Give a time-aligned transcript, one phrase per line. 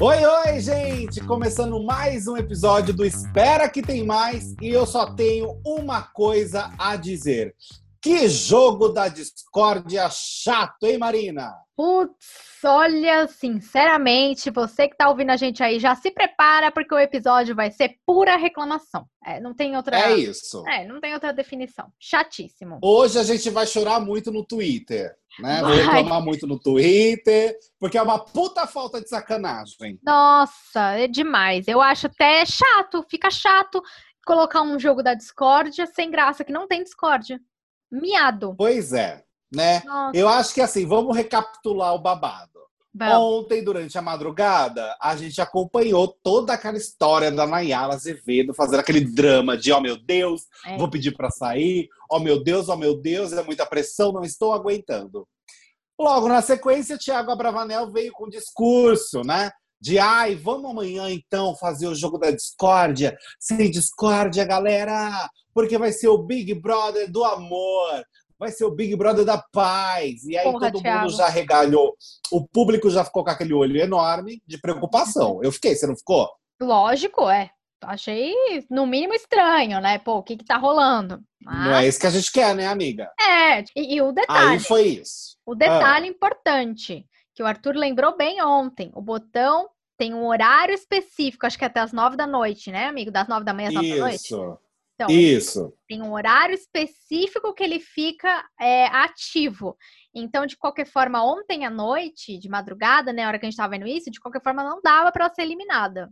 [0.00, 1.20] Oi, oi, gente!
[1.24, 6.70] Começando mais um episódio do Espera que tem mais e eu só tenho uma coisa
[6.78, 7.54] a dizer.
[8.00, 11.52] Que jogo da discórdia chato, hein, Marina?
[11.76, 16.98] Putz, olha, sinceramente, você que tá ouvindo a gente aí, já se prepara porque o
[16.98, 19.06] episódio vai ser pura reclamação.
[19.24, 19.96] É, não tem outra.
[19.96, 20.66] É isso.
[20.66, 21.86] É, não tem outra definição.
[21.98, 22.78] Chatíssimo.
[22.82, 25.60] Hoje a gente vai chorar muito no Twitter, né?
[25.60, 29.98] Vou reclamar muito no Twitter, porque é uma puta falta de sacanagem.
[30.04, 31.66] Nossa, é demais.
[31.66, 33.82] Eu acho até chato, fica chato
[34.24, 37.40] colocar um jogo da discórdia sem graça, que não tem discórdia
[37.90, 38.54] miado.
[38.56, 39.22] Pois é,
[39.54, 39.82] né?
[39.84, 40.16] Nossa.
[40.16, 42.58] Eu acho que assim, vamos recapitular o babado.
[43.00, 49.00] Ontem, durante a madrugada, a gente acompanhou toda aquela história da Nayara Azevedo fazendo aquele
[49.00, 50.76] drama de oh meu Deus, é.
[50.76, 54.52] vou pedir para sair, oh meu Deus, oh meu Deus, é muita pressão, não estou
[54.52, 55.28] aguentando.
[56.00, 59.50] Logo na sequência, Tiago Abravanel veio com um discurso, né?
[59.80, 63.16] De ai, vamos amanhã então fazer o jogo da discórdia.
[63.38, 65.30] Sem discórdia, galera!
[65.54, 68.04] Porque vai ser o Big Brother do amor,
[68.38, 70.24] vai ser o Big Brother da paz.
[70.24, 71.02] E aí Porra, todo Thiago.
[71.02, 71.94] mundo já regalhou.
[72.30, 75.40] O público já ficou com aquele olho enorme de preocupação.
[75.42, 76.28] Eu fiquei, você não ficou?
[76.60, 77.50] Lógico, é.
[77.80, 78.34] Achei,
[78.68, 79.98] no mínimo, estranho, né?
[79.98, 81.20] Pô, o que que tá rolando?
[81.40, 81.66] Mas...
[81.66, 83.08] Não é isso que a gente quer, né, amiga?
[83.20, 84.54] É, e, e o detalhe.
[84.54, 85.36] Aí foi isso.
[85.46, 86.10] O detalhe ah.
[86.10, 87.06] importante
[87.38, 88.90] que o Arthur lembrou bem ontem.
[88.96, 92.86] O botão tem um horário específico, acho que é até as nove da noite, né,
[92.86, 93.12] amigo?
[93.12, 94.16] Das nove da manhã às nove da noite.
[94.16, 94.58] Isso.
[94.96, 95.72] Então, Isso.
[95.86, 99.76] Tem um horário específico que ele fica é, ativo.
[100.12, 103.54] Então, de qualquer forma, ontem à noite, de madrugada, né, a hora que a gente
[103.54, 106.10] estava vendo isso, de qualquer forma, não dava para ser eliminada.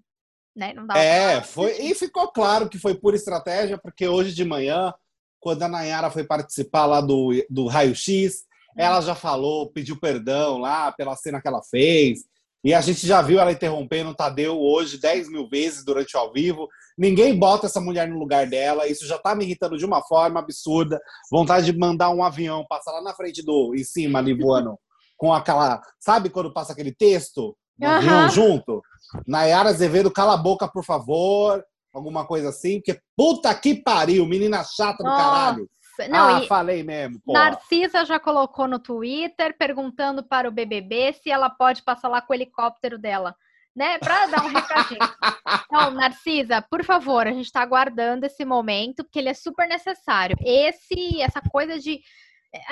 [0.54, 0.74] Né?
[0.74, 1.72] Não dava é, foi.
[1.80, 4.94] E ficou claro que foi pura estratégia, porque hoje de manhã,
[5.40, 8.46] quando a Nayara foi participar lá do, do raio-x,
[8.76, 12.20] ela já falou, pediu perdão lá pela cena que ela fez.
[12.62, 16.20] E a gente já viu ela interrompendo o Tadeu hoje 10 mil vezes durante o
[16.20, 16.68] ao vivo.
[16.98, 18.88] Ninguém bota essa mulher no lugar dela.
[18.88, 21.00] Isso já tá me irritando de uma forma absurda.
[21.30, 24.76] Vontade de mandar um avião passar lá na frente do, em cima, ali voando,
[25.16, 25.80] com aquela.
[26.00, 27.56] Sabe quando passa aquele texto?
[27.80, 27.92] Um uhum.
[27.92, 28.82] avião junto?
[29.26, 31.64] Nayara Azevedo, cala a boca, por favor.
[31.94, 35.68] Alguma coisa assim, porque puta que pariu, menina chata do caralho.
[36.08, 37.20] Não, ah, falei mesmo.
[37.20, 37.50] Porra.
[37.50, 42.32] Narcisa já colocou no Twitter perguntando para o BBB se ela pode passar lá com
[42.32, 43.34] o helicóptero dela,
[43.74, 43.98] né?
[43.98, 45.00] Para dar um recadinho.
[45.66, 50.36] Então, Narcisa, por favor, a gente está aguardando esse momento porque ele é super necessário.
[50.40, 52.00] Esse, essa coisa de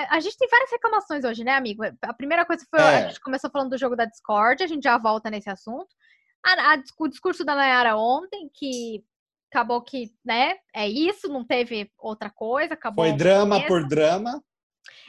[0.08, 1.82] a gente tem várias reclamações hoje, né, amigo?
[2.02, 2.82] A primeira coisa foi é.
[2.82, 5.88] a gente começou falando do jogo da Discord, a gente já volta nesse assunto.
[6.44, 9.04] A, a, o discurso da Nayara ontem, que
[9.54, 13.04] acabou que, né, é isso, não teve outra coisa, acabou.
[13.04, 14.42] Foi drama por drama.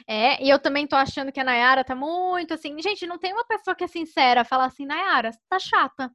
[0.08, 2.80] É, e eu também tô achando que a Nayara tá muito assim.
[2.80, 6.10] Gente, não tem uma pessoa que é sincera, fala assim, Nayara, tá chata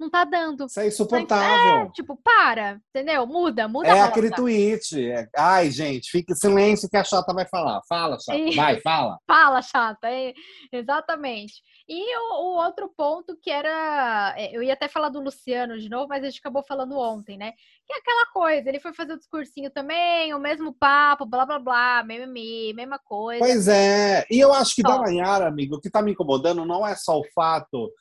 [0.00, 0.64] não tá dando.
[0.64, 1.82] Isso é insuportável.
[1.82, 3.26] É, tipo, para, entendeu?
[3.26, 3.88] Muda, muda.
[3.88, 5.10] É aquele tweet.
[5.10, 5.28] É...
[5.36, 7.80] Ai, gente, fique silêncio que a chata vai falar.
[7.86, 8.38] Fala, chata.
[8.38, 8.56] E...
[8.56, 9.18] Vai, fala.
[9.26, 10.08] fala, chata.
[10.08, 10.32] É...
[10.72, 11.62] Exatamente.
[11.86, 14.34] E o, o, outro ponto que era.
[14.38, 17.36] É, eu ia até falar do Luciano de novo, mas a gente acabou falando ontem,
[17.36, 17.52] né?
[17.86, 21.58] Que é aquela coisa, ele foi fazer o discursinho também, o mesmo papo, blá blá
[21.58, 23.44] blá, mimimi, mesma coisa.
[23.44, 24.24] Pois é.
[24.30, 24.88] E eu acho que só.
[24.88, 27.92] da Manhara, amigo, o que tá me incomodando não é só o fato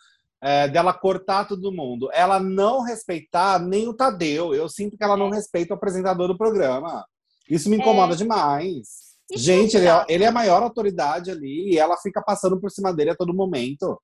[0.42, 2.10] é, dela cortar todo mundo.
[2.14, 4.54] Ela não respeitar nem o Tadeu.
[4.54, 5.36] Eu sinto que ela não é.
[5.36, 7.06] respeita o apresentador do programa.
[7.50, 8.18] Isso me incomoda é.
[8.18, 9.10] demais.
[9.30, 12.72] Isso Gente, ele é, ele é a maior autoridade ali e ela fica passando por
[12.72, 14.02] cima dele a todo momento.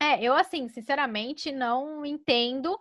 [0.00, 2.76] É, eu assim, sinceramente, não entendo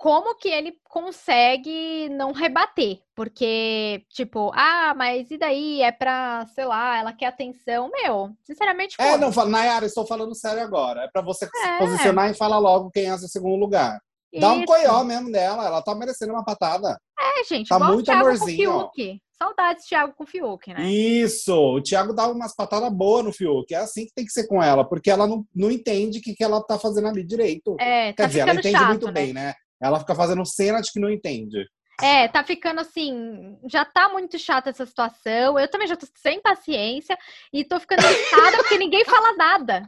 [0.00, 3.00] como que ele consegue não rebater?
[3.14, 5.82] Porque, tipo, ah, mas e daí?
[5.82, 7.90] É pra, sei lá, ela quer atenção.
[7.90, 8.96] Meu, sinceramente.
[8.98, 11.02] É, não, Nayara, estou falando sério agora.
[11.02, 11.48] É pra você é.
[11.48, 14.00] se posicionar e falar logo quem é o segundo lugar.
[14.32, 14.40] Isso.
[14.40, 16.98] Dá um coió mesmo dela, ela tá merecendo uma patada.
[17.18, 18.88] É, gente, tá muito amorzinho.
[19.36, 20.82] Saudades Thiago com o Fiuk, né?
[20.84, 23.74] Isso, o Thiago dá umas patadas boas no Fiuk.
[23.74, 26.34] É assim que tem que ser com ela, porque ela não, não entende o que,
[26.34, 27.76] que ela tá fazendo ali direito.
[27.78, 29.12] É, Quer tá dizer, ela entende chato, muito né?
[29.12, 29.54] bem, né?
[29.80, 31.66] Ela fica fazendo cena de que não entende.
[32.02, 35.58] É, tá ficando assim, já tá muito chata essa situação.
[35.58, 37.16] Eu também já tô sem paciência
[37.52, 39.82] e tô ficando irritada porque ninguém fala nada.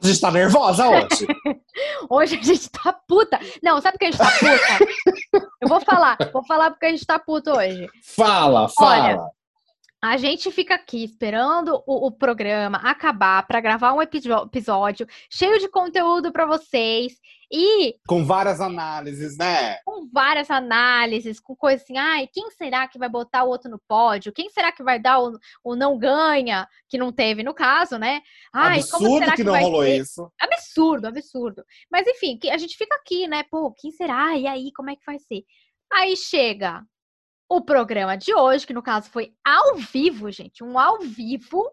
[0.00, 1.26] A gente tá nervosa hoje.
[2.08, 3.38] hoje a gente tá puta.
[3.60, 5.48] Não, sabe por que a gente tá puta?
[5.60, 7.88] Eu vou falar, vou falar porque a gente tá puta hoje.
[8.14, 9.04] Fala, fala.
[9.04, 9.30] Olha,
[10.00, 15.68] A gente fica aqui esperando o, o programa acabar para gravar um episódio cheio de
[15.68, 17.14] conteúdo para vocês
[17.50, 19.78] e com várias análises, né?
[19.84, 23.80] Com várias análises, com coisas assim, ai, quem será que vai botar o outro no
[23.88, 24.32] pódio?
[24.32, 28.20] Quem será que vai dar o, o não ganha, que não teve no caso, né?
[28.52, 29.96] Ai, absurdo como será que, que não rolou ser?
[29.96, 30.30] isso.
[30.38, 31.64] Absurdo, absurdo.
[31.90, 33.42] Mas enfim, a gente fica aqui, né?
[33.50, 34.36] Pô, quem será?
[34.36, 35.42] E aí, como é que vai ser?
[35.90, 36.84] Aí chega
[37.48, 41.64] o programa de hoje, que no caso foi ao vivo, gente, um ao vivo,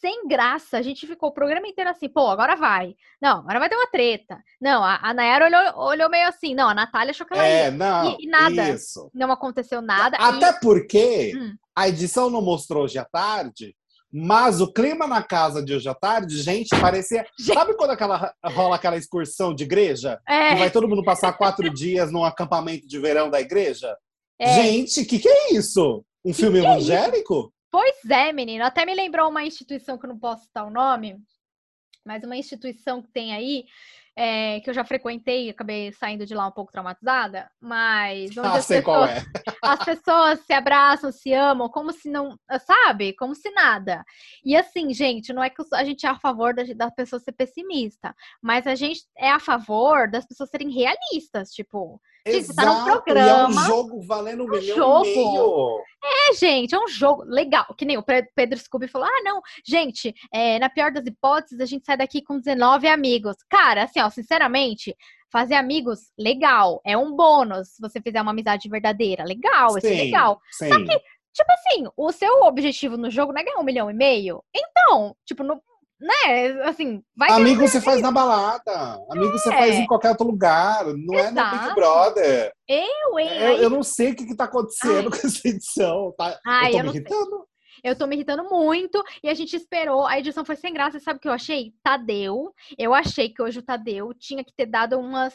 [0.00, 0.78] sem graça.
[0.78, 2.94] A gente ficou o programa inteiro assim, pô, agora vai.
[3.20, 4.38] Não, agora vai ter uma treta.
[4.60, 7.64] Não, a, a Nayara olhou, olhou meio assim, não, a Natália achou que ela é,
[7.64, 7.70] ia.
[7.70, 8.70] Não, e, e nada.
[8.70, 9.10] Isso.
[9.14, 10.16] Não aconteceu nada.
[10.16, 10.60] Até e...
[10.60, 11.54] porque hum.
[11.74, 13.74] a edição não mostrou hoje à tarde,
[14.12, 17.26] mas o clima na casa de hoje à tarde, gente, parecia.
[17.38, 17.54] Gente.
[17.54, 20.20] Sabe quando aquela, rola aquela excursão de igreja?
[20.26, 20.50] É.
[20.50, 23.94] Que vai todo mundo passar quatro dias num acampamento de verão da igreja?
[24.38, 24.62] É.
[24.62, 26.04] Gente, o que, que é isso?
[26.24, 27.52] Um que filme que é evangélico?
[27.52, 28.64] É pois é, menino.
[28.64, 31.16] Até me lembrou uma instituição que eu não posso citar o nome,
[32.04, 33.64] mas uma instituição que tem aí,
[34.16, 38.66] é, que eu já frequentei, acabei saindo de lá um pouco traumatizada, mas ah, as,
[38.66, 39.24] pessoas, é.
[39.62, 43.12] as pessoas se abraçam, se amam, como se não, sabe?
[43.14, 44.04] Como se nada.
[44.44, 47.32] E assim, gente, não é que a gente é a favor da, da pessoa ser
[47.32, 52.84] pessimista, mas a gente é a favor das pessoas serem realistas, tipo, Exato, tá num
[52.84, 53.28] programa.
[53.28, 55.06] E é um jogo valendo um, um milhão jogo.
[55.06, 55.80] e meio.
[56.04, 57.66] É, gente, é um jogo legal.
[57.76, 61.66] Que nem o Pedro Scooby falou: ah, não, gente, é, na pior das hipóteses, a
[61.66, 63.36] gente sai daqui com 19 amigos.
[63.48, 64.94] Cara, assim, ó, sinceramente,
[65.30, 66.80] fazer amigos, legal.
[66.84, 69.24] É um bônus se você fizer uma amizade verdadeira.
[69.24, 70.40] Legal, sim, isso é legal.
[70.50, 70.68] Sim.
[70.68, 70.98] Só que,
[71.34, 74.42] tipo assim, o seu objetivo no jogo não é ganhar um milhão e meio.
[74.54, 75.60] Então, tipo, no
[75.98, 79.38] né, assim, vai Amigo você faz na balada, amigo é.
[79.38, 81.38] você faz em qualquer outro lugar, não Exato.
[81.38, 82.52] é no Big Brother.
[82.68, 83.30] Eu, hein?
[83.40, 85.20] Eu, eu não sei o que, que tá acontecendo Ai.
[85.20, 86.38] com essa edição, tá?
[86.46, 87.30] Ai, eu tô eu me irritando.
[87.30, 87.56] Sei.
[87.84, 90.06] Eu tô me irritando muito e a gente esperou.
[90.06, 90.98] A edição foi sem graça.
[90.98, 91.72] Sabe o que eu achei?
[91.82, 92.52] Tadeu.
[92.76, 95.34] Eu achei que hoje o Tadeu tinha que ter dado umas,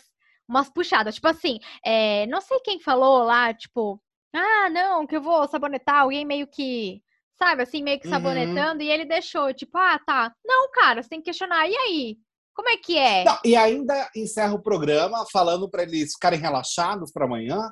[0.49, 1.15] umas puxadas.
[1.15, 4.01] Tipo assim, é, não sei quem falou lá, tipo,
[4.35, 7.01] ah, não, que eu vou sabonetar alguém meio que
[7.41, 8.13] sabe, assim, meio que uhum.
[8.13, 8.87] sabonetando, uhum.
[8.87, 10.31] e ele deixou, tipo, ah, tá.
[10.45, 12.17] Não, cara, você tem que questionar, e aí?
[12.53, 13.23] Como é que é?
[13.23, 17.71] Não, e ainda encerra o programa falando para eles ficarem relaxados para amanhã.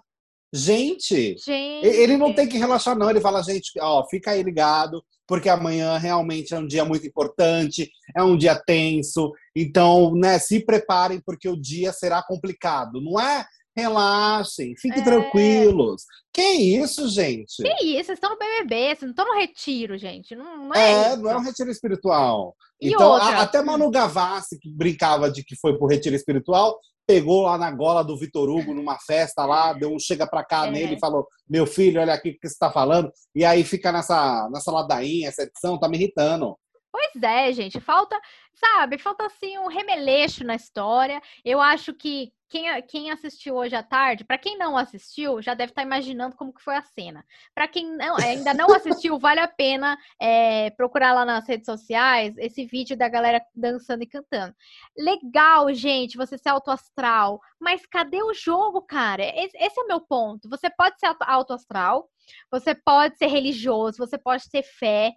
[0.51, 3.09] Gente, gente, ele não tem que relaxar, não.
[3.09, 7.91] Ele fala, gente, ó, fica aí ligado, porque amanhã realmente é um dia muito importante,
[8.17, 9.31] é um dia tenso.
[9.55, 12.99] Então, né, se preparem, porque o dia será complicado.
[12.99, 13.45] Não é
[13.77, 15.03] Relaxem, fiquem é...
[15.03, 16.03] tranquilos.
[16.33, 17.61] Que isso, gente?
[17.61, 18.05] Que isso?
[18.05, 20.35] Vocês estão no BBB, vocês não estão no retiro, gente.
[20.35, 22.55] Não, não é, é não é um retiro espiritual.
[22.81, 26.79] E então, a, até Manu Gavassi, que brincava de que foi pro retiro espiritual,
[27.09, 30.67] pegou lá na gola do Vitor Hugo numa festa lá, deu um chega pra cá
[30.67, 30.71] é.
[30.71, 33.11] nele e falou: Meu filho, olha aqui o que você tá falando.
[33.35, 36.55] E aí fica nessa, nessa ladainha, essa edição, tá me irritando.
[36.91, 38.19] Pois é, gente, falta,
[38.53, 41.21] sabe, falta assim um remeleixo na história.
[41.45, 45.71] Eu acho que quem, quem assistiu hoje à tarde, para quem não assistiu, já deve
[45.71, 47.23] estar tá imaginando como que foi a cena.
[47.53, 52.35] Para quem não, ainda não assistiu, vale a pena é, procurar lá nas redes sociais
[52.39, 54.55] esse vídeo da galera dançando e cantando.
[54.97, 59.23] Legal, gente, você ser autoastral, mas cadê o jogo, cara?
[59.23, 60.49] Esse, esse é o meu ponto.
[60.49, 62.09] Você pode ser autoastral,
[62.51, 65.13] você pode ser religioso, você pode ter fé,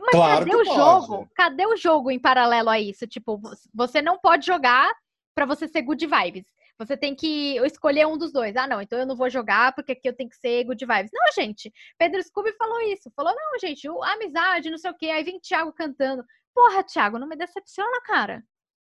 [0.00, 0.76] mas claro cadê o pode.
[0.76, 1.30] jogo?
[1.34, 3.06] Cadê o jogo em paralelo a isso?
[3.06, 3.40] Tipo,
[3.72, 4.92] você não pode jogar
[5.34, 6.44] para você ser good vibes.
[6.78, 8.56] Você tem que escolher um dos dois.
[8.56, 11.10] Ah, não, então eu não vou jogar porque aqui eu tenho que ser good vibes.
[11.12, 11.72] Não, gente.
[11.98, 13.10] Pedro Scooby falou isso.
[13.16, 15.06] Falou, não, gente, amizade, não sei o quê.
[15.06, 16.24] Aí vem Thiago cantando.
[16.54, 18.44] Porra, Thiago, não me decepciona, cara.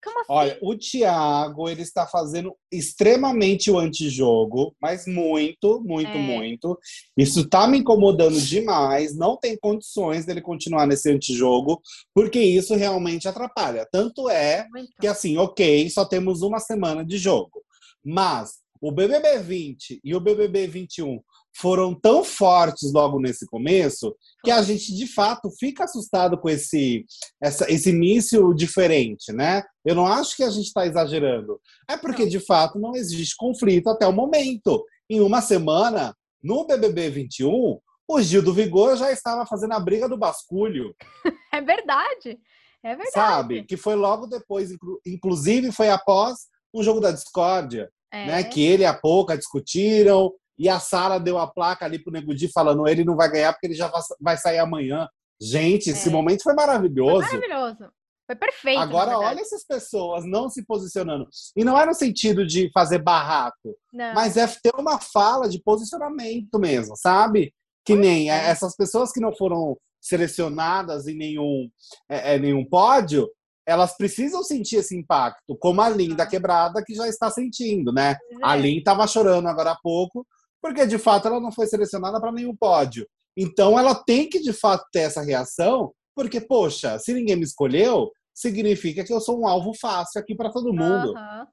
[0.04, 0.28] Como assim?
[0.30, 6.18] Olha, o Thiago, ele está fazendo extremamente o antijogo, mas muito, muito, é.
[6.18, 6.78] muito.
[7.18, 9.16] Isso está me incomodando demais.
[9.16, 11.82] Não tem condições dele continuar nesse antijogo,
[12.14, 13.88] porque isso realmente atrapalha.
[13.92, 14.68] Tanto é
[15.00, 17.64] que, assim, ok, só temos uma semana de jogo.
[18.04, 21.22] Mas o BBB 20 e o BBB 21
[21.56, 27.06] foram tão fortes logo nesse começo que a gente de fato fica assustado com esse
[27.42, 29.64] essa, esse início diferente, né?
[29.86, 31.60] Eu não acho que a gente está exagerando.
[31.90, 34.84] É porque de fato não existe conflito até o momento.
[35.10, 40.08] Em uma semana, no BBB 21, o Gil do Vigor já estava fazendo a briga
[40.10, 40.96] do basculho.
[41.54, 42.40] É verdade.
[42.84, 43.12] É verdade.
[43.12, 43.64] Sabe?
[43.64, 44.72] Que foi logo depois,
[45.06, 48.26] inclusive foi após o jogo da discórdia, é.
[48.26, 48.44] né?
[48.44, 50.34] Que ele e a Pouca discutiram,
[50.64, 53.52] e a Sara deu a placa ali pro Nego Di falando ele não vai ganhar
[53.52, 53.92] porque ele já
[54.22, 55.10] vai sair amanhã.
[55.42, 55.94] Gente, é.
[55.94, 57.28] esse momento foi maravilhoso.
[57.28, 57.92] Foi maravilhoso.
[58.26, 58.80] Foi perfeito.
[58.80, 61.28] Agora, olha essas pessoas não se posicionando.
[61.54, 64.14] E não é no sentido de fazer barraco, não.
[64.14, 67.54] mas é ter uma fala de posicionamento mesmo, sabe?
[67.86, 68.46] Que nem é.
[68.48, 71.70] essas pessoas que não foram selecionadas em nenhum,
[72.08, 73.30] é, nenhum pódio,
[73.66, 78.12] elas precisam sentir esse impacto, como a Lin da Quebrada, que já está sentindo, né?
[78.12, 78.36] É.
[78.42, 80.26] A Lin estava chorando agora há pouco,
[80.64, 83.06] porque de fato ela não foi selecionada para nenhum pódio.
[83.38, 88.10] Então ela tem que de fato ter essa reação, porque, poxa, se ninguém me escolheu,
[88.34, 91.10] significa que eu sou um alvo fácil aqui para todo mundo.
[91.10, 91.46] Uhum.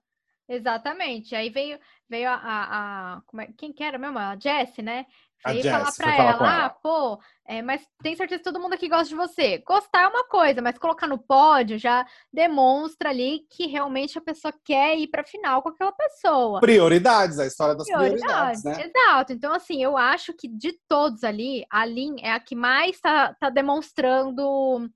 [0.51, 1.37] Exatamente.
[1.37, 1.79] Aí veio,
[2.09, 4.19] veio a, a, a é, quem que era mesmo?
[4.19, 5.07] A Jessie, né?
[5.47, 8.61] Veio Jess, falar pra ela, falar ela, ah, pô, é, mas tem certeza que todo
[8.61, 9.59] mundo aqui gosta de você.
[9.59, 14.53] Gostar é uma coisa, mas colocar no pódio já demonstra ali que realmente a pessoa
[14.65, 16.61] quer ir pra final com aquela pessoa.
[16.61, 18.91] Prioridades, a história das prioridades, prioridades né?
[18.93, 19.33] Exato.
[19.33, 23.33] Então, assim, eu acho que de todos ali, a Lin é a que mais tá,
[23.35, 24.91] tá demonstrando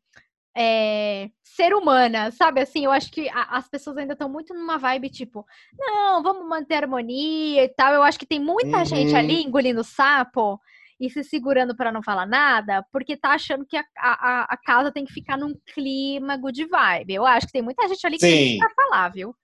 [0.56, 2.60] é, ser humana, sabe?
[2.60, 5.44] Assim, eu acho que a, as pessoas ainda estão muito numa vibe tipo,
[5.78, 7.92] não, vamos manter harmonia e tal.
[7.94, 8.84] Eu acho que tem muita uhum.
[8.84, 10.60] gente ali engolindo sapo
[11.00, 14.92] e se segurando para não falar nada, porque tá achando que a, a, a, casa
[14.92, 17.14] tem que ficar num clima good vibe.
[17.14, 18.30] Eu acho que tem muita gente ali que Sim.
[18.30, 19.34] tem que falar, viu?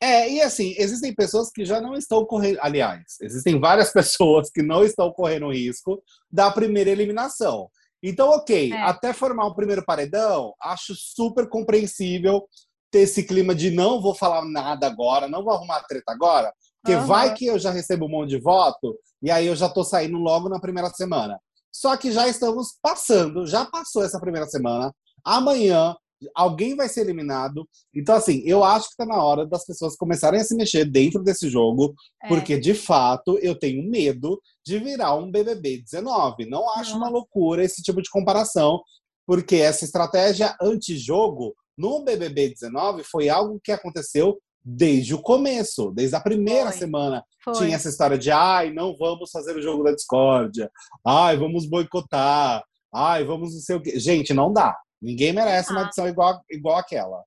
[0.00, 2.58] É, e assim, existem pessoas que já não estão correndo.
[2.60, 7.70] Aliás, existem várias pessoas que não estão correndo risco da primeira eliminação.
[8.02, 8.82] Então, ok, é.
[8.82, 12.46] até formar o primeiro paredão, acho super compreensível
[12.90, 16.96] ter esse clima de não vou falar nada agora, não vou arrumar treta agora, porque
[16.96, 17.06] uhum.
[17.06, 20.18] vai que eu já recebo um monte de voto e aí eu já tô saindo
[20.18, 21.40] logo na primeira semana.
[21.72, 24.94] Só que já estamos passando, já passou essa primeira semana.
[25.24, 25.94] Amanhã
[26.34, 27.66] alguém vai ser eliminado.
[27.94, 31.22] Então, assim, eu acho que tá na hora das pessoas começarem a se mexer dentro
[31.22, 32.28] desse jogo, é.
[32.28, 36.46] porque de fato eu tenho medo de virar um BBB 19.
[36.46, 38.80] Não acho uma loucura esse tipo de comparação,
[39.26, 46.16] porque essa estratégia anti-jogo no BBB 19 foi algo que aconteceu desde o começo, desde
[46.16, 46.78] a primeira foi.
[46.78, 47.24] semana.
[47.44, 47.54] Foi.
[47.54, 50.68] Tinha essa história de, ai, não vamos fazer o jogo da discórdia,
[51.06, 53.98] ai, vamos boicotar, ai, vamos não sei o quê.
[53.98, 54.76] Gente, não dá.
[55.00, 57.22] Ninguém merece uma edição igual, igual aquela.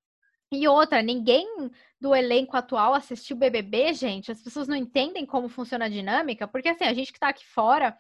[0.52, 1.46] E outra, ninguém
[2.02, 4.32] do elenco atual assistiu BBB, gente.
[4.32, 7.46] As pessoas não entendem como funciona a dinâmica, porque assim, a gente que tá aqui
[7.46, 7.96] fora,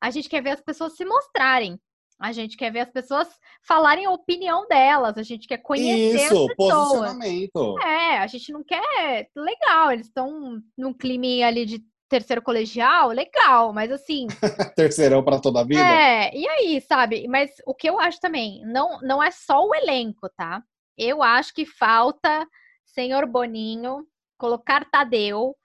[0.00, 1.80] a gente quer ver as pessoas se mostrarem.
[2.20, 3.28] A gente quer ver as pessoas
[3.66, 6.54] falarem a opinião delas, a gente quer conhecer Isso, as pessoas.
[6.56, 7.78] posicionamento.
[7.80, 9.28] É, a gente não quer.
[9.34, 14.28] Legal, eles estão num clima ali de terceiro colegial, legal, mas assim.
[14.76, 15.80] Terceirão para toda a vida?
[15.80, 17.26] É, e aí, sabe?
[17.26, 20.62] Mas o que eu acho também, não, não é só o elenco, tá?
[20.96, 22.46] Eu acho que falta,
[22.84, 24.06] senhor Boninho,
[24.38, 25.56] colocar Tadeu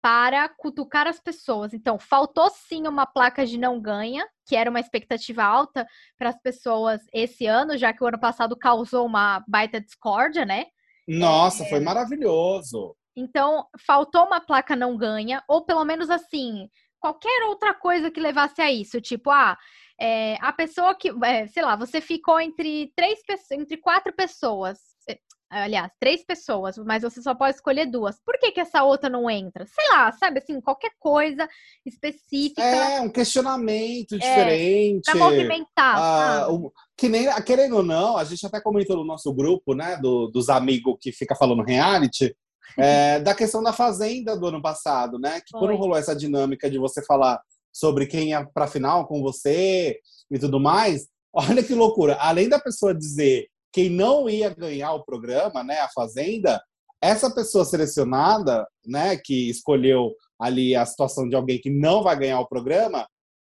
[0.00, 1.74] para cutucar as pessoas.
[1.74, 5.84] Então, faltou sim uma placa de não ganha, que era uma expectativa alta
[6.16, 10.66] para as pessoas esse ano, já que o ano passado causou uma baita discórdia, né?
[11.08, 11.68] Nossa, é...
[11.68, 12.94] foi maravilhoso.
[13.16, 16.68] Então, faltou uma placa não ganha, ou pelo menos assim,
[17.00, 19.00] qualquer outra coisa que levasse a isso.
[19.00, 19.56] Tipo, ah,
[20.00, 23.20] é, a pessoa que, é, sei lá, você ficou entre três
[23.52, 24.78] entre quatro pessoas.
[25.08, 25.18] É,
[25.48, 28.20] aliás, três pessoas, mas você só pode escolher duas.
[28.24, 29.64] Por que, que essa outra não entra?
[29.64, 31.48] Sei lá, sabe assim, qualquer coisa
[31.86, 32.62] específica.
[32.62, 35.04] É, um questionamento é, diferente.
[35.04, 35.96] Pra movimentar.
[35.96, 39.96] Ah, o, que nem, querendo ou não, a gente até comentou no nosso grupo, né,
[39.98, 42.34] do, dos amigos que fica falando reality,
[42.78, 45.40] é, da questão da Fazenda do ano passado, né?
[45.40, 45.60] Que Foi.
[45.60, 47.40] quando rolou essa dinâmica de você falar
[47.72, 49.98] sobre quem ia para final com você
[50.30, 52.16] e tudo mais, olha que loucura.
[52.16, 56.62] Além da pessoa dizer quem não ia ganhar o programa, né, a Fazenda,
[57.02, 62.40] essa pessoa selecionada, né, que escolheu ali a situação de alguém que não vai ganhar
[62.40, 63.06] o programa,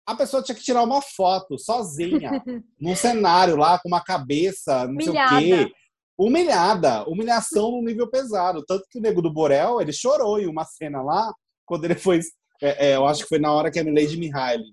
[0.05, 2.31] a pessoa tinha que tirar uma foto sozinha,
[2.79, 5.39] num cenário lá, com uma cabeça, não Milhada.
[5.39, 5.73] sei o quê
[6.17, 8.63] humilhada, humilhação no nível pesado.
[8.65, 11.33] Tanto que o Nego do Borel, ele chorou em uma cena lá,
[11.65, 12.19] quando ele foi.
[12.61, 14.63] É, é, eu acho que foi na hora que a Milady Mihaly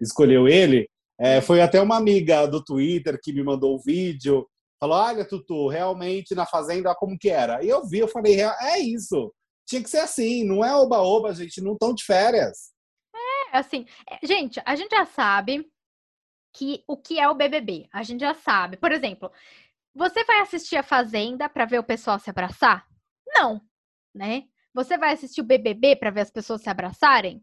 [0.00, 0.88] escolheu ele.
[1.18, 4.46] É, foi até uma amiga do Twitter que me mandou o um vídeo.
[4.80, 7.64] Falou: Olha, Tutu, realmente na Fazenda, como que era?
[7.64, 9.32] E eu vi, eu falei: É isso.
[9.66, 12.72] Tinha que ser assim, não é oba-oba, gente, não estão de férias.
[13.14, 15.66] É, assim, é, gente, a gente já sabe
[16.52, 17.88] que o que é o BBB.
[17.92, 18.76] A gente já sabe.
[18.76, 19.30] Por exemplo,
[19.94, 22.86] você vai assistir a Fazenda para ver o pessoal se abraçar?
[23.26, 23.60] Não,
[24.14, 24.44] né?
[24.74, 27.42] Você vai assistir o BBB para ver as pessoas se abraçarem?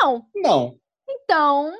[0.00, 0.26] Não.
[0.34, 0.78] Não.
[1.08, 1.72] Então.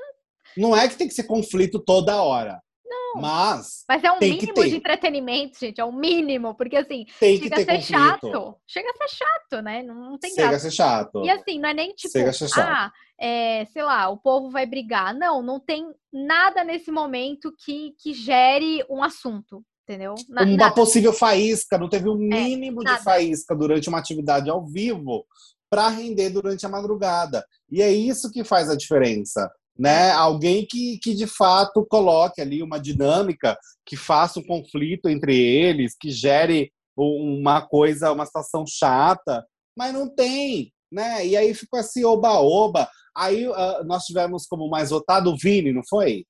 [0.56, 2.60] Não é que tem que ser conflito toda hora.
[2.84, 3.20] Não.
[3.20, 3.84] Mas.
[3.88, 5.80] Mas é um mínimo de entretenimento, gente.
[5.80, 6.54] É um mínimo.
[6.54, 7.86] Porque assim, tem chega a ser conflito.
[7.86, 8.56] chato.
[8.66, 9.82] Chega a ser chato, né?
[9.82, 10.66] Não, não tem Chega graça.
[10.66, 11.24] a ser chato.
[11.24, 12.18] E assim, não é nem tipo,
[12.58, 15.14] ah, é, sei lá, o povo vai brigar.
[15.14, 20.14] Não, não tem nada nesse momento que, que gere um assunto entendeu?
[20.28, 20.74] Na, uma nada.
[20.74, 24.66] possível faísca, não teve o um é, mínimo é, de faísca durante uma atividade ao
[24.66, 25.24] vivo
[25.70, 27.44] para render durante a madrugada.
[27.70, 29.50] E é isso que faz a diferença.
[29.78, 30.10] né?
[30.10, 35.96] Alguém que, que de fato coloque ali uma dinâmica, que faça um conflito entre eles,
[35.98, 41.24] que gere uma coisa, uma situação chata, mas não tem, né?
[41.24, 42.88] E aí ficou assim, oba-oba.
[43.16, 46.26] Aí uh, nós tivemos como mais votado o Vini, não foi?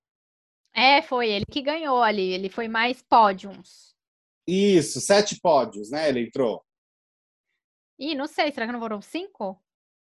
[0.78, 2.32] É, foi ele que ganhou ali.
[2.32, 3.92] Ele foi mais pódios.
[4.46, 6.08] Isso, sete pódios, né?
[6.08, 6.62] Ele entrou.
[7.98, 9.60] Ih, não sei, será que não foram cinco?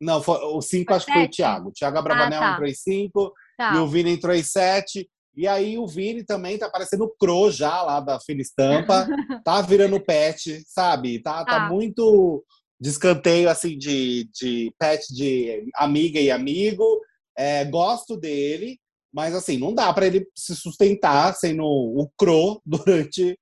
[0.01, 1.69] Não, foi, o cinco foi acho que foi o Thiago.
[1.69, 2.53] O Thiago Abravanel ah, tá.
[2.55, 3.77] entrou em cinco tá.
[3.77, 5.09] e o Vini entrou em sete.
[5.37, 9.07] E aí o Vini também tá parecendo o Cro já lá da Fina Estampa.
[9.45, 11.23] tá virando pet, sabe?
[11.23, 11.69] Tá, tá ah.
[11.69, 12.45] muito
[12.81, 17.01] descanteio assim de, de pet de amiga e amigo.
[17.39, 18.81] É, gosto dele,
[19.17, 23.35] mas assim, não dá para ele se sustentar sendo o Cro durante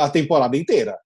[0.00, 0.98] a temporada inteira.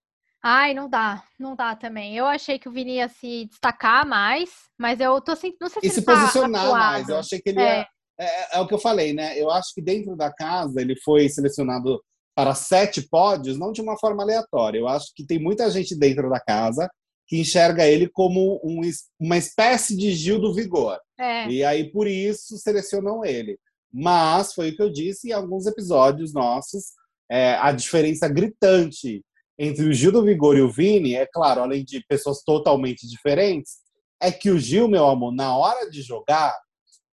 [0.42, 2.16] Ai, não dá, não dá também.
[2.16, 4.48] Eu achei que o Vini ia se destacar mais,
[4.78, 7.08] mas eu tô assim, não sei se e se tá posicionar mais.
[7.08, 7.80] Eu achei que ele é.
[7.80, 7.86] ia.
[8.18, 9.38] É, é, o que eu falei, né?
[9.38, 12.02] Eu acho que dentro da casa ele foi selecionado
[12.34, 14.78] para sete pódios, não de uma forma aleatória.
[14.78, 16.88] Eu acho que tem muita gente dentro da casa
[17.26, 18.80] que enxerga ele como um,
[19.20, 20.98] uma espécie de Gil do Vigor.
[21.18, 21.46] É.
[21.48, 23.58] E aí, por isso, selecionam ele.
[23.92, 26.92] Mas, foi o que eu disse em alguns episódios nossos,
[27.30, 29.24] é, a diferença gritante
[29.58, 33.78] entre o Gil do Vigor e o Vini, é claro, além de pessoas totalmente diferentes,
[34.20, 36.56] é que o Gil, meu amor, na hora de jogar,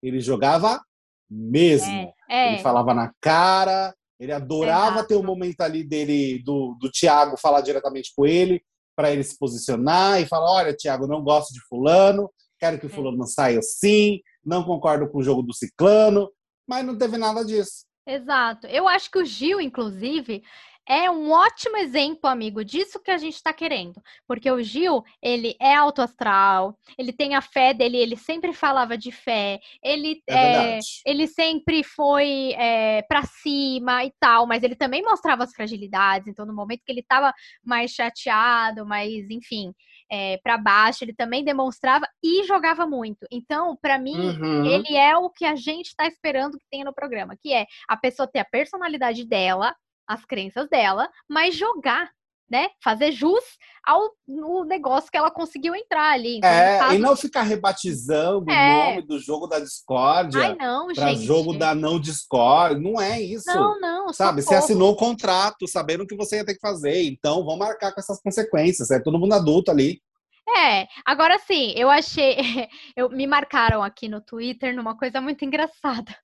[0.02, 0.80] ele jogava
[1.28, 1.90] mesmo.
[1.90, 2.52] É, é.
[2.52, 5.08] Ele falava na cara, ele adorava Exato.
[5.08, 8.62] ter o um momento ali dele, do, do Thiago, falar diretamente com ele,
[8.94, 12.90] para ele se posicionar e falar: olha, Thiago, não gosto de Fulano, quero que o
[12.90, 12.92] é.
[12.92, 16.30] Fulano saia sim, não concordo com o jogo do Ciclano,
[16.66, 17.84] mas não teve nada disso.
[18.06, 18.66] Exato.
[18.68, 20.42] Eu acho que o Gil, inclusive,
[20.88, 24.00] é um ótimo exemplo, amigo, disso que a gente está querendo.
[24.26, 28.96] Porque o Gil, ele é alto astral, ele tem a fé dele, ele sempre falava
[28.96, 34.76] de fé, ele, é é, ele sempre foi é, para cima e tal, mas ele
[34.76, 36.28] também mostrava as fragilidades.
[36.28, 39.72] Então, no momento que ele estava mais chateado, mais, enfim,
[40.10, 43.26] é, para baixo, ele também demonstrava e jogava muito.
[43.30, 44.64] Então, para mim, uhum.
[44.64, 47.96] ele é o que a gente está esperando que tenha no programa, que é a
[47.96, 49.74] pessoa ter a personalidade dela,
[50.06, 52.10] as crenças dela, mas jogar,
[52.50, 52.68] né?
[52.82, 53.44] Fazer jus
[53.84, 56.38] ao no negócio que ela conseguiu entrar ali.
[56.38, 56.94] Então, é, caso...
[56.94, 58.74] e não ficar rebatizando é.
[58.74, 61.24] o nome do jogo da discórdia Ai, não, pra gente.
[61.24, 62.78] jogo da não discórdia.
[62.78, 63.46] Não é isso.
[63.46, 64.12] Não, não.
[64.12, 67.02] Sabe, você assinou o contrato sabendo o que você ia ter que fazer.
[67.04, 68.90] Então, vamos marcar com essas consequências.
[68.90, 70.00] É todo mundo adulto ali.
[70.48, 72.36] É, agora sim, eu achei.
[72.96, 76.16] Eu, me marcaram aqui no Twitter numa coisa muito engraçada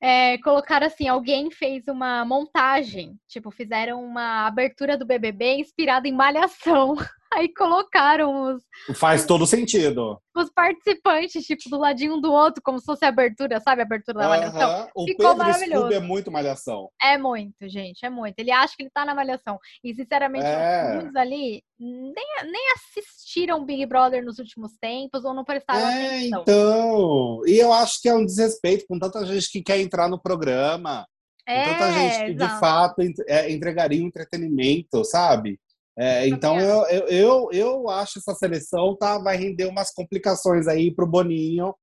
[0.00, 6.12] é, colocaram assim: alguém fez uma montagem, tipo, fizeram uma abertura do BBB inspirada em
[6.12, 6.96] Malhação.
[7.32, 8.98] Aí colocaram os.
[8.98, 10.20] Faz todo sentido.
[10.34, 13.82] Os participantes, tipo, do ladinho um do outro, como se fosse abertura, sabe?
[13.82, 14.88] A abertura da Malhação.
[14.94, 15.92] O Ficou Pedro maravilhoso.
[15.92, 16.90] é muito Malhação.
[17.00, 18.36] É muito, gente, é muito.
[18.38, 19.58] Ele acha que ele tá na Malhação.
[19.84, 20.94] E, sinceramente, é.
[20.94, 26.42] muitos ali nem, nem assistiram Big Brother nos últimos tempos ou não prestaram é, atenção.
[26.42, 30.20] Então, e eu acho que é um desrespeito com tanta gente que quer entrar no
[30.20, 31.06] programa.
[31.46, 32.54] É, com tanta gente que, exato.
[32.54, 35.60] de fato, é, entregaria um entretenimento, sabe?
[35.98, 40.94] É, então eu, eu, eu, eu acho essa seleção tá, vai render umas complicações aí
[40.94, 41.74] pro Boninho,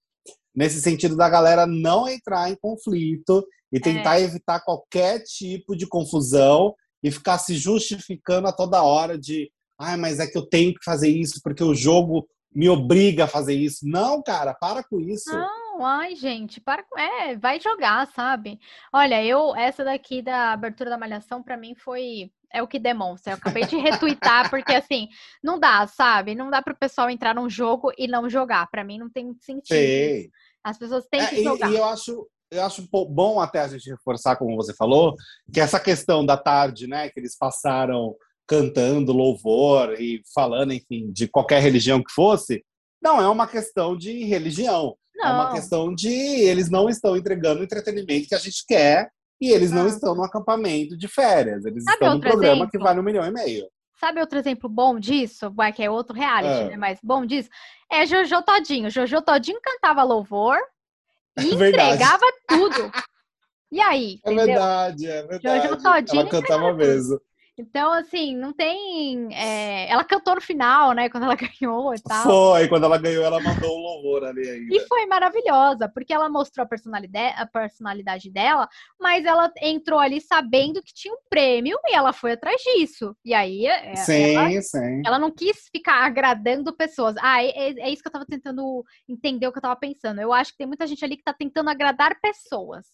[0.56, 4.24] nesse sentido da galera não entrar em conflito e tentar é.
[4.24, 9.98] evitar qualquer tipo de confusão e ficar se justificando a toda hora de ai, ah,
[9.98, 13.54] mas é que eu tenho que fazer isso porque o jogo me obriga a fazer
[13.54, 13.88] isso.
[13.88, 15.32] Não, cara, para com isso.
[15.32, 17.00] Não, ai, gente, para com.
[17.00, 18.60] É, vai jogar, sabe?
[18.94, 23.34] Olha, eu, essa daqui da abertura da Malhação, para mim foi é o que demonstra.
[23.34, 25.08] Eu acabei de retweetar, porque assim,
[25.44, 26.36] não dá, sabe?
[26.36, 28.70] Não dá para o pessoal entrar num jogo e não jogar.
[28.70, 29.78] Para mim não tem sentido.
[29.78, 30.30] Sim.
[30.64, 31.70] As pessoas têm é, que jogar.
[31.70, 35.16] E, e eu acho, eu acho bom até a gente reforçar, como você falou,
[35.54, 38.16] que essa questão da tarde, né, que eles passaram
[38.48, 42.64] cantando louvor e falando, enfim, de qualquer religião que fosse,
[43.02, 44.96] não é uma questão de religião.
[45.18, 45.28] Não.
[45.28, 49.10] É uma questão de eles não estão entregando o entretenimento que a gente quer
[49.42, 49.76] e eles ah.
[49.76, 51.66] não estão no acampamento de férias.
[51.66, 52.72] Eles Sabe estão no programa exemplo?
[52.72, 53.68] que vale um milhão e meio.
[54.00, 55.52] Sabe outro exemplo bom disso?
[55.52, 56.70] Vai que é outro reality, é.
[56.70, 56.78] né?
[56.78, 57.50] Mas bom disso.
[57.92, 58.92] É Jojo Todinho.
[58.92, 60.58] Jojo Todinho cantava louvor
[61.38, 62.92] e é entregava tudo.
[63.70, 64.22] E aí?
[64.24, 65.68] É verdade, é verdade.
[65.68, 67.20] Jojo Todinho Ela cantava mesmo.
[67.58, 69.34] Então, assim, não tem.
[69.34, 69.90] É...
[69.90, 71.10] Ela cantou no final, né?
[71.10, 72.24] Quando ela ganhou e tal.
[72.24, 74.76] Foi, quando ela ganhou, ela mandou um louvor ali ainda.
[74.76, 80.22] E foi maravilhosa, porque ela mostrou a personalidade, a personalidade dela, mas ela entrou ali
[80.22, 83.16] sabendo que tinha um prêmio e ela foi atrás disso.
[83.26, 83.66] E aí.
[83.66, 85.02] É, sim, ela, sim.
[85.06, 87.16] Ela não quis ficar agradando pessoas.
[87.20, 90.22] Ah, é, é, é isso que eu tava tentando entender o que eu tava pensando.
[90.22, 92.86] Eu acho que tem muita gente ali que tá tentando agradar pessoas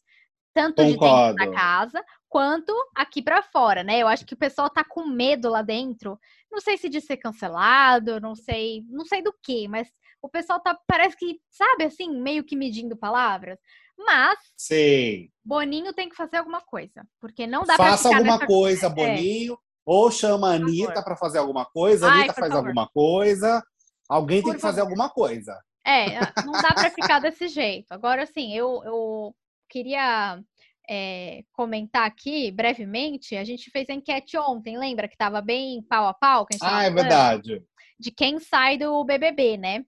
[0.53, 1.35] tanto Concordo.
[1.35, 3.99] de dentro da casa quanto aqui para fora, né?
[3.99, 6.19] Eu acho que o pessoal tá com medo lá dentro.
[6.51, 9.87] Não sei se de ser cancelado, não sei, não sei do que, mas
[10.21, 13.59] o pessoal tá parece que, sabe, assim, meio que medindo palavras.
[13.97, 15.29] Mas Sim.
[15.43, 18.47] Boninho tem que fazer alguma coisa, porque não dá Faça alguma nessa...
[18.47, 18.89] coisa, é.
[18.89, 19.57] Boninho, é.
[19.85, 22.67] ou chama a Anitta para fazer alguma coisa, a Anitta faz favor.
[22.67, 23.63] alguma coisa.
[24.09, 24.71] Alguém por tem que favor.
[24.71, 25.59] fazer alguma coisa.
[25.85, 27.91] É, não dá para ficar desse jeito.
[27.91, 29.35] Agora, assim, eu, eu
[29.73, 30.39] queria
[30.87, 33.35] é, comentar aqui brevemente.
[33.35, 36.45] A gente fez a enquete ontem, lembra que estava bem pau a pau?
[36.45, 37.63] Que a ah, é verdade.
[37.99, 39.83] De quem sai do BBB, né?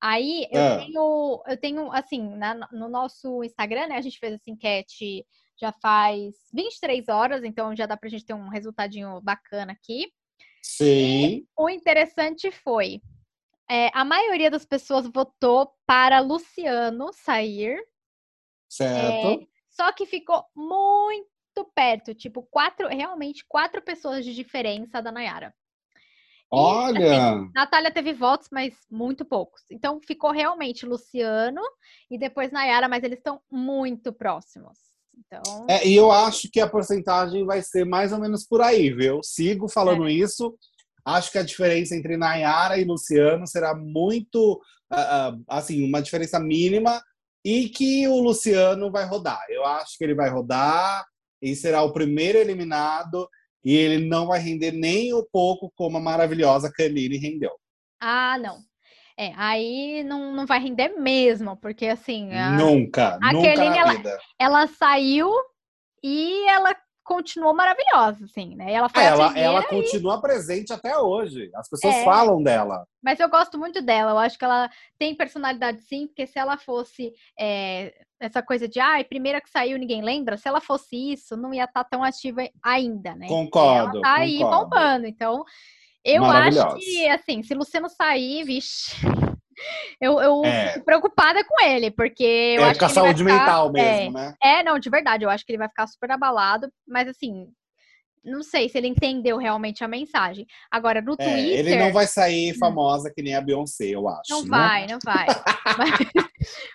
[0.00, 0.78] Aí eu é.
[0.78, 3.96] tenho, eu tenho assim, na, no nosso Instagram, né?
[3.96, 5.26] A gente fez essa enquete
[5.58, 10.12] já faz 23 horas, então já dá pra gente ter um resultadinho bacana aqui.
[10.62, 11.26] Sim.
[11.26, 13.00] E o interessante foi,
[13.68, 17.82] é, a maioria das pessoas votou para Luciano sair
[18.68, 19.42] Certo.
[19.42, 21.26] É, só que ficou muito
[21.74, 25.54] perto, tipo, quatro, realmente quatro pessoas de diferença da Nayara.
[26.50, 26.98] Olha!
[26.98, 29.62] E, assim, Natália teve votos, mas muito poucos.
[29.70, 31.60] Então ficou realmente Luciano
[32.10, 34.78] e depois Nayara, mas eles estão muito próximos.
[35.18, 35.66] Então...
[35.68, 39.20] É, e eu acho que a porcentagem vai ser mais ou menos por aí, viu?
[39.22, 40.12] Sigo falando é.
[40.12, 40.56] isso.
[41.04, 44.60] Acho que a diferença entre Nayara e Luciano será muito,
[44.92, 47.02] uh, uh, assim, uma diferença mínima
[47.46, 49.40] e que o Luciano vai rodar.
[49.48, 51.06] Eu acho que ele vai rodar
[51.40, 53.28] e será o primeiro eliminado
[53.64, 57.52] e ele não vai render nem um pouco como a maravilhosa Canine rendeu.
[58.00, 58.58] Ah, não.
[59.16, 62.34] É, aí não, não vai render mesmo, porque assim.
[62.34, 65.30] A, nunca, a nunca Kerline, ela, ela saiu
[66.02, 66.74] e ela
[67.06, 68.72] continuou maravilhosa, assim, né?
[68.72, 69.66] Ela, foi é, ela, ela e...
[69.68, 71.50] continua presente até hoje.
[71.54, 72.86] As pessoas é, falam dela.
[73.02, 74.10] Mas eu gosto muito dela.
[74.10, 78.80] Eu acho que ela tem personalidade sim, porque se ela fosse é, essa coisa de
[78.80, 81.88] ai, ah, primeira que saiu ninguém lembra, se ela fosse isso, não ia estar tá
[81.90, 83.28] tão ativa ainda, né?
[83.28, 83.98] Concordo.
[83.98, 85.06] Ela tá aí bombando.
[85.06, 85.44] Então,
[86.04, 88.96] eu acho que, assim, se Luciano sair, vixe.
[90.00, 90.72] Eu, eu é.
[90.72, 94.22] fico preocupada com ele, porque eu é, acho com a saúde ficar, mental mesmo, é,
[94.22, 94.34] né?
[94.42, 97.48] É, não, de verdade, eu acho que ele vai ficar super abalado, mas assim,
[98.26, 100.46] não sei se ele entendeu realmente a mensagem.
[100.70, 101.58] Agora, no é, Twitter.
[101.58, 102.58] Ele não vai sair hum.
[102.58, 104.30] famosa que nem a Beyoncé, eu acho.
[104.30, 104.48] Não né?
[104.48, 105.26] vai, não vai.
[105.78, 106.24] mas,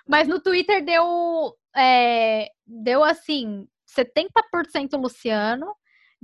[0.08, 3.68] mas, no Twitter deu, é, deu assim:
[3.98, 5.76] 70% Luciano,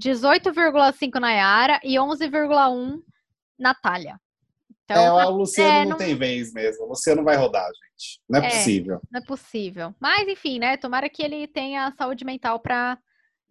[0.01, 3.01] 18,5% Nayara e 11,1%
[3.59, 4.19] Natália.
[4.89, 6.85] Então, é, o Luciano é, não, não, tem vez mesmo.
[6.85, 8.21] O Luciano vai rodar, gente.
[8.29, 9.01] Não é, é, possível.
[9.11, 9.95] Não é possível.
[9.99, 10.77] Mas, enfim, né?
[10.77, 12.97] Tomara que ele tenha saúde mental para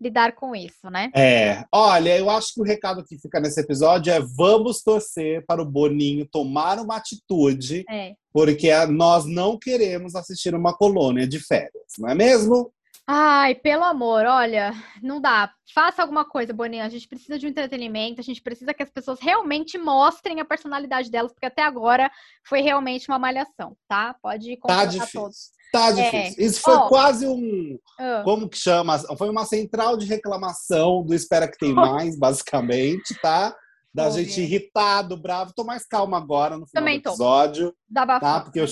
[0.01, 1.11] lidar com isso, né?
[1.15, 1.65] É.
[1.73, 5.71] Olha, eu acho que o recado que fica nesse episódio é vamos torcer para o
[5.71, 8.15] Boninho tomar uma atitude, é.
[8.33, 12.73] porque nós não queremos assistir uma colônia de férias, não é mesmo?
[13.09, 15.53] Ai, pelo amor, olha, não dá.
[15.73, 16.85] Faça alguma coisa, Boninha.
[16.85, 20.45] A gente precisa de um entretenimento, a gente precisa que as pessoas realmente mostrem a
[20.45, 22.11] personalidade delas, porque até agora
[22.45, 24.17] foi realmente uma malhação, tá?
[24.21, 25.21] Pode tá difícil.
[25.21, 25.51] todos.
[25.73, 25.93] Tá é.
[25.93, 26.43] difícil.
[26.43, 26.47] É.
[26.47, 26.89] Isso foi oh.
[26.89, 27.75] quase um.
[27.75, 28.25] Uh.
[28.25, 28.99] Como que chama?
[29.17, 33.55] Foi uma central de reclamação do Espera que Tem Mais, basicamente, tá?
[33.95, 35.55] Da oh, gente irritado, bravo.
[35.55, 37.73] Tô mais calma agora no final Também do episódio.
[37.95, 38.07] Tô.
[38.07, 38.41] Tá?
[38.41, 38.67] Porque eu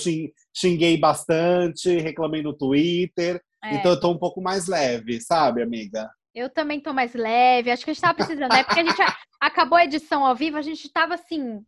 [0.53, 3.41] xinguei bastante, reclamei no Twitter.
[3.65, 3.75] É.
[3.75, 6.09] Então eu tô um pouco mais leve, sabe, amiga?
[6.33, 8.63] Eu também tô mais leve, acho que a gente tava precisando, né?
[8.63, 9.01] Porque a gente
[9.39, 11.61] acabou a edição ao vivo, a gente tava assim.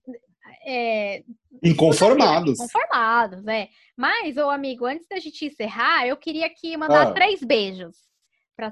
[0.66, 1.24] É...
[1.64, 2.60] Inconformados.
[2.60, 3.70] Inconformados, né?
[3.96, 7.12] Mas, ô amigo, antes da gente encerrar, eu queria aqui mandar ah.
[7.14, 7.96] três beijos.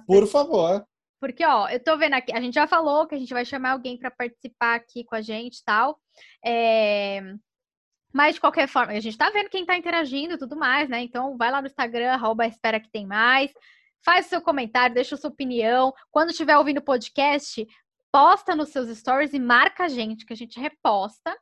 [0.06, 0.86] Por favor.
[1.20, 3.72] Porque, ó, eu tô vendo aqui, a gente já falou que a gente vai chamar
[3.72, 5.98] alguém para participar aqui com a gente e tal.
[6.44, 7.22] É...
[8.16, 11.02] Mas, de qualquer forma, a gente tá vendo quem tá interagindo e tudo mais, né?
[11.02, 13.52] Então, vai lá no Instagram, arroba espera que tem mais.
[14.06, 15.94] Faz o seu comentário, deixa a sua opinião.
[16.10, 17.68] Quando estiver ouvindo o podcast,
[18.14, 21.38] posta nos seus stories e marca a gente, que a gente reposta.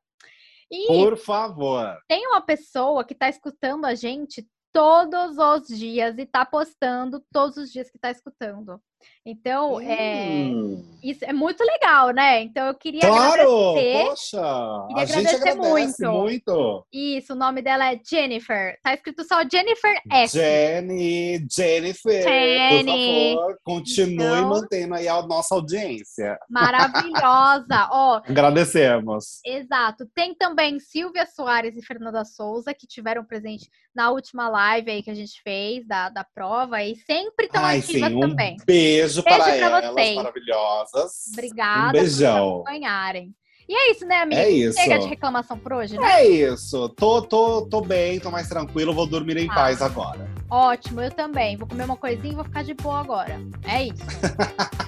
[0.71, 1.95] E Por favor.
[2.07, 7.55] Tem uma pessoa que tá escutando a gente todos os dias e tá postando todos
[7.55, 8.81] os dias que tá escutando.
[9.25, 10.83] Então, é, hum.
[11.01, 12.41] é, isso é muito legal, né?
[12.41, 14.05] Então, eu queria claro, agradecer.
[14.05, 16.11] Poxa, queria agradecer muito.
[16.11, 16.85] muito.
[16.91, 18.77] Isso, o nome dela é Jennifer.
[18.83, 20.37] Tá escrito só Jennifer S.
[20.37, 23.35] Jenny, Jennifer, Jenny.
[23.35, 26.37] por favor, continue então, mantendo aí a nossa audiência.
[26.49, 27.89] Maravilhosa.
[27.91, 29.39] Ó, Agradecemos.
[29.45, 30.05] Exato.
[30.13, 35.11] Tem também Silvia Soares e Fernanda Souza, que tiveram presente na última live aí que
[35.11, 38.57] a gente fez da, da prova e sempre estão ativas sim, também.
[38.59, 38.65] Um
[38.97, 40.15] beijo, beijo para elas, vocês.
[40.15, 41.11] maravilhosas.
[41.31, 42.37] Obrigada um beijão.
[42.37, 43.35] por acompanharem.
[43.67, 44.41] E é isso, né, amigo?
[44.41, 44.77] É isso.
[44.77, 46.21] Chega de reclamação por hoje, né?
[46.21, 46.89] É isso.
[46.89, 50.29] Tô, tô, tô bem, tô mais tranquilo, vou dormir em ah, paz agora.
[50.49, 51.55] Ótimo, eu também.
[51.55, 53.39] Vou comer uma coisinha e vou ficar de boa agora.
[53.63, 54.03] É isso.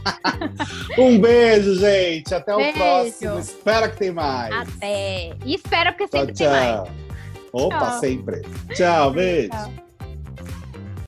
[1.00, 2.36] um beijo, gente.
[2.36, 2.72] Até beijo.
[2.72, 3.40] o próximo.
[3.40, 4.54] Espera que tem mais.
[4.54, 5.34] Até.
[5.46, 6.54] E espera porque sempre tchau, tchau.
[6.54, 6.90] tem mais.
[7.54, 8.00] Opa, tchau.
[8.00, 8.42] sempre.
[8.76, 9.50] Tchau, beijo.
[9.50, 9.85] Tchau.